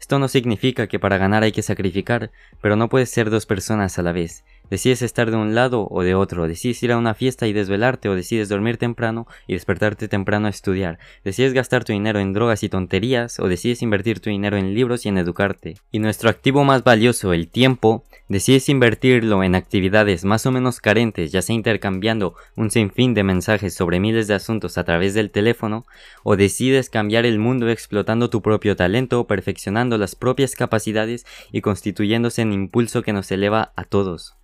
Esto 0.00 0.20
no 0.20 0.28
significa 0.28 0.86
que 0.86 1.00
para 1.00 1.18
ganar 1.18 1.42
hay 1.42 1.50
que 1.50 1.62
sacrificar, 1.62 2.30
pero 2.60 2.76
no 2.76 2.88
puedes 2.88 3.10
ser 3.10 3.30
dos 3.30 3.46
personas 3.46 3.98
a 3.98 4.02
la 4.02 4.12
vez. 4.12 4.44
Decides 4.70 5.02
estar 5.02 5.30
de 5.30 5.36
un 5.36 5.54
lado 5.54 5.88
o 5.90 6.02
de 6.02 6.14
otro, 6.14 6.46
decides 6.46 6.82
ir 6.82 6.92
a 6.92 6.98
una 6.98 7.14
fiesta 7.14 7.46
y 7.46 7.52
desvelarte 7.52 8.08
o 8.08 8.14
decides 8.14 8.48
dormir 8.48 8.76
temprano 8.76 9.26
y 9.46 9.54
despertarte 9.54 10.08
temprano 10.08 10.46
a 10.46 10.50
estudiar, 10.50 10.98
decides 11.24 11.54
gastar 11.54 11.84
tu 11.84 11.92
dinero 11.92 12.18
en 12.20 12.32
drogas 12.32 12.62
y 12.62 12.68
tonterías 12.68 13.40
o 13.40 13.48
decides 13.48 13.82
invertir 13.82 14.20
tu 14.20 14.30
dinero 14.30 14.56
en 14.56 14.74
libros 14.74 15.06
y 15.06 15.08
en 15.08 15.18
educarte. 15.18 15.76
Y 15.90 15.98
nuestro 15.98 16.28
activo 16.28 16.64
más 16.64 16.84
valioso, 16.84 17.32
el 17.32 17.48
tiempo, 17.48 18.04
decides 18.28 18.68
invertirlo 18.68 19.42
en 19.42 19.54
actividades 19.54 20.24
más 20.24 20.44
o 20.46 20.52
menos 20.52 20.80
carentes, 20.80 21.32
ya 21.32 21.42
sea 21.42 21.56
intercambiando 21.56 22.34
un 22.56 22.70
sinfín 22.70 23.14
de 23.14 23.24
mensajes 23.24 23.74
sobre 23.74 24.00
miles 24.00 24.28
de 24.28 24.34
asuntos 24.34 24.78
a 24.78 24.84
través 24.84 25.14
del 25.14 25.30
teléfono, 25.30 25.86
o 26.24 26.36
decides 26.36 26.90
cambiar 26.90 27.24
el 27.24 27.38
mundo 27.38 27.68
explotando 27.70 28.28
tu 28.30 28.42
propio 28.42 28.76
talento, 28.76 29.26
perfeccionando 29.26 29.96
las 29.96 30.14
propias 30.14 30.54
capacidades 30.54 31.24
y 31.52 31.62
constituyéndose 31.62 32.42
en 32.42 32.52
impulso 32.52 33.02
que 33.02 33.12
nos 33.12 33.30
eleva 33.32 33.72
a 33.76 33.84
todos. 33.84 34.37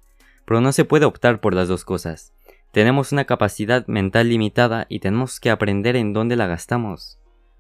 Pero 0.45 0.61
no 0.61 0.73
se 0.73 0.85
puede 0.85 1.05
optar 1.05 1.41
por 1.41 1.55
las 1.55 1.69
dos 1.69 1.85
cosas. 1.85 2.33
Tenemos 2.73 3.13
una 3.13 3.25
capacidad 3.25 3.87
mental 3.87 4.29
limitada 4.29 4.87
y 4.89 4.99
tenemos 4.99 5.39
que 5.39 5.51
aprender 5.51 5.95
en 5.97 6.13
dónde 6.13 6.37
la 6.37 6.49
gastamos. 6.49 7.19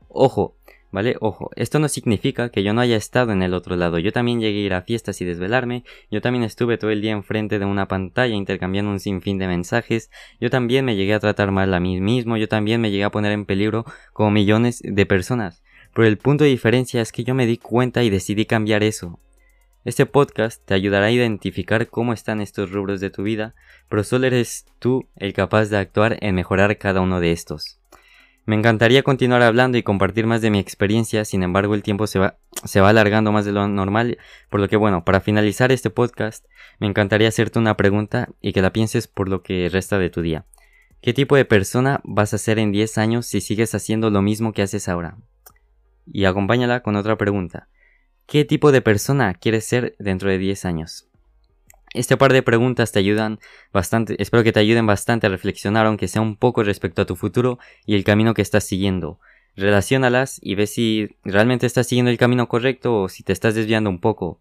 Ojo, 0.08 0.56
¿vale? 0.94 1.16
Ojo, 1.20 1.50
esto 1.56 1.80
no 1.80 1.88
significa 1.88 2.50
que 2.50 2.62
yo 2.62 2.72
no 2.72 2.80
haya 2.80 2.96
estado 2.96 3.32
en 3.32 3.42
el 3.42 3.52
otro 3.52 3.74
lado. 3.74 3.98
Yo 3.98 4.12
también 4.12 4.40
llegué 4.40 4.58
a 4.58 4.66
ir 4.66 4.74
a 4.74 4.82
fiestas 4.82 5.20
y 5.20 5.24
desvelarme, 5.24 5.82
yo 6.08 6.20
también 6.20 6.44
estuve 6.44 6.78
todo 6.78 6.90
el 6.90 7.00
día 7.00 7.10
enfrente 7.10 7.58
de 7.58 7.64
una 7.64 7.88
pantalla 7.88 8.34
intercambiando 8.34 8.92
un 8.92 9.00
sinfín 9.00 9.38
de 9.38 9.48
mensajes, 9.48 10.08
yo 10.40 10.50
también 10.50 10.84
me 10.84 10.94
llegué 10.94 11.14
a 11.14 11.20
tratar 11.20 11.50
mal 11.50 11.74
a 11.74 11.80
mí 11.80 12.00
mismo, 12.00 12.36
yo 12.36 12.48
también 12.48 12.80
me 12.80 12.92
llegué 12.92 13.02
a 13.02 13.10
poner 13.10 13.32
en 13.32 13.44
peligro 13.44 13.84
como 14.12 14.30
millones 14.30 14.82
de 14.84 15.04
personas. 15.04 15.64
Pero 15.94 16.06
el 16.06 16.18
punto 16.18 16.44
de 16.44 16.50
diferencia 16.50 17.02
es 17.02 17.10
que 17.10 17.24
yo 17.24 17.34
me 17.34 17.46
di 17.46 17.56
cuenta 17.56 18.04
y 18.04 18.10
decidí 18.10 18.46
cambiar 18.46 18.82
eso. 18.84 19.18
Este 19.84 20.06
podcast 20.06 20.64
te 20.64 20.72
ayudará 20.72 21.06
a 21.06 21.10
identificar 21.10 21.88
cómo 21.88 22.14
están 22.14 22.40
estos 22.40 22.70
rubros 22.70 23.00
de 23.00 23.10
tu 23.10 23.22
vida, 23.22 23.54
pero 23.90 24.02
solo 24.02 24.26
eres 24.26 24.64
tú 24.78 25.10
el 25.16 25.34
capaz 25.34 25.66
de 25.66 25.76
actuar 25.76 26.16
en 26.22 26.34
mejorar 26.34 26.78
cada 26.78 27.02
uno 27.02 27.20
de 27.20 27.32
estos. 27.32 27.80
Me 28.46 28.56
encantaría 28.56 29.02
continuar 29.02 29.42
hablando 29.42 29.76
y 29.76 29.82
compartir 29.82 30.26
más 30.26 30.40
de 30.40 30.50
mi 30.50 30.58
experiencia, 30.58 31.26
sin 31.26 31.42
embargo 31.42 31.74
el 31.74 31.82
tiempo 31.82 32.06
se 32.06 32.18
va, 32.18 32.38
se 32.64 32.80
va 32.80 32.88
alargando 32.88 33.30
más 33.30 33.44
de 33.44 33.52
lo 33.52 33.68
normal, 33.68 34.16
por 34.48 34.60
lo 34.60 34.68
que 34.68 34.76
bueno, 34.76 35.04
para 35.04 35.20
finalizar 35.20 35.70
este 35.70 35.90
podcast, 35.90 36.46
me 36.78 36.86
encantaría 36.86 37.28
hacerte 37.28 37.58
una 37.58 37.76
pregunta 37.76 38.30
y 38.40 38.54
que 38.54 38.62
la 38.62 38.72
pienses 38.72 39.06
por 39.06 39.28
lo 39.28 39.42
que 39.42 39.68
resta 39.70 39.98
de 39.98 40.08
tu 40.08 40.22
día. 40.22 40.46
¿Qué 41.02 41.12
tipo 41.12 41.36
de 41.36 41.44
persona 41.44 42.00
vas 42.04 42.32
a 42.32 42.38
ser 42.38 42.58
en 42.58 42.72
10 42.72 42.96
años 42.96 43.26
si 43.26 43.42
sigues 43.42 43.74
haciendo 43.74 44.08
lo 44.08 44.22
mismo 44.22 44.54
que 44.54 44.62
haces 44.62 44.88
ahora? 44.88 45.18
Y 46.06 46.24
acompáñala 46.24 46.80
con 46.80 46.96
otra 46.96 47.18
pregunta. 47.18 47.68
¿Qué 48.26 48.46
tipo 48.46 48.72
de 48.72 48.80
persona 48.80 49.34
quieres 49.34 49.66
ser 49.66 49.94
dentro 49.98 50.30
de 50.30 50.38
10 50.38 50.64
años? 50.64 51.06
Este 51.92 52.16
par 52.16 52.32
de 52.32 52.42
preguntas 52.42 52.90
te 52.90 52.98
ayudan 52.98 53.38
bastante, 53.72 54.20
espero 54.20 54.42
que 54.42 54.50
te 54.50 54.60
ayuden 54.60 54.86
bastante 54.86 55.26
a 55.26 55.30
reflexionar 55.30 55.86
aunque 55.86 56.08
sea 56.08 56.22
un 56.22 56.36
poco 56.36 56.62
respecto 56.62 57.02
a 57.02 57.04
tu 57.04 57.16
futuro 57.16 57.58
y 57.86 57.94
el 57.94 58.02
camino 58.02 58.32
que 58.32 58.42
estás 58.42 58.64
siguiendo. 58.64 59.20
Relaciónalas 59.56 60.40
y 60.42 60.54
ve 60.54 60.66
si 60.66 61.16
realmente 61.22 61.66
estás 61.66 61.86
siguiendo 61.86 62.10
el 62.10 62.18
camino 62.18 62.48
correcto 62.48 63.02
o 63.02 63.08
si 63.08 63.22
te 63.22 63.32
estás 63.32 63.54
desviando 63.54 63.90
un 63.90 64.00
poco. 64.00 64.40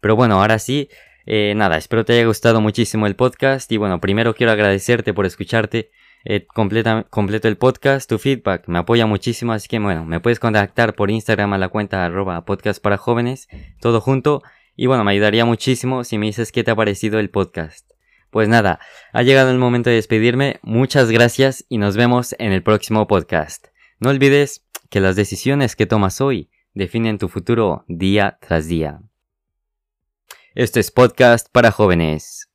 Pero 0.00 0.14
bueno, 0.14 0.40
ahora 0.40 0.60
sí, 0.60 0.88
eh, 1.26 1.54
nada, 1.56 1.76
espero 1.76 2.04
te 2.04 2.14
haya 2.14 2.26
gustado 2.26 2.60
muchísimo 2.60 3.06
el 3.06 3.16
podcast 3.16 3.70
y 3.72 3.78
bueno, 3.78 4.00
primero 4.00 4.34
quiero 4.34 4.52
agradecerte 4.52 5.12
por 5.12 5.26
escucharte 5.26 5.90
eh, 6.24 6.46
completo 6.46 7.48
el 7.48 7.56
podcast, 7.56 8.08
tu 8.08 8.18
feedback 8.18 8.66
me 8.66 8.78
apoya 8.78 9.06
muchísimo, 9.06 9.52
así 9.52 9.68
que 9.68 9.78
bueno, 9.78 10.06
me 10.06 10.20
puedes 10.20 10.40
contactar 10.40 10.94
por 10.94 11.10
Instagram 11.10 11.52
a 11.52 11.58
la 11.58 11.68
cuenta 11.68 12.04
arroba 12.04 12.44
podcast 12.44 12.82
para 12.82 12.96
jóvenes, 12.96 13.48
todo 13.80 14.00
junto, 14.00 14.42
y 14.74 14.86
bueno, 14.86 15.04
me 15.04 15.12
ayudaría 15.12 15.44
muchísimo 15.44 16.02
si 16.02 16.16
me 16.16 16.26
dices 16.26 16.50
qué 16.50 16.64
te 16.64 16.70
ha 16.70 16.76
parecido 16.76 17.18
el 17.18 17.30
podcast. 17.30 17.90
Pues 18.30 18.48
nada, 18.48 18.80
ha 19.12 19.22
llegado 19.22 19.50
el 19.50 19.58
momento 19.58 19.90
de 19.90 19.96
despedirme, 19.96 20.58
muchas 20.62 21.10
gracias 21.10 21.66
y 21.68 21.78
nos 21.78 21.96
vemos 21.96 22.34
en 22.38 22.52
el 22.52 22.62
próximo 22.62 23.06
podcast. 23.06 23.68
No 24.00 24.10
olvides 24.10 24.66
que 24.90 25.00
las 25.00 25.16
decisiones 25.16 25.76
que 25.76 25.86
tomas 25.86 26.20
hoy 26.20 26.50
definen 26.72 27.18
tu 27.18 27.28
futuro 27.28 27.84
día 27.86 28.38
tras 28.40 28.66
día. 28.66 29.00
Este 30.54 30.80
es 30.80 30.90
podcast 30.90 31.48
para 31.52 31.70
jóvenes. 31.70 32.53